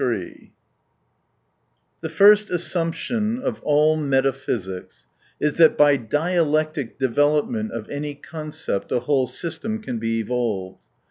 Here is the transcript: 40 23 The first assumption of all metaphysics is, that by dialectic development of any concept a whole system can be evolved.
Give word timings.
40 0.01 0.19
23 0.29 0.53
The 2.01 2.09
first 2.09 2.49
assumption 2.49 3.37
of 3.39 3.61
all 3.61 3.95
metaphysics 3.95 5.05
is, 5.39 5.57
that 5.57 5.77
by 5.77 5.95
dialectic 5.95 6.97
development 6.97 7.71
of 7.71 7.87
any 7.87 8.15
concept 8.15 8.91
a 8.91 9.01
whole 9.01 9.27
system 9.27 9.79
can 9.79 9.99
be 9.99 10.17
evolved. 10.19 10.79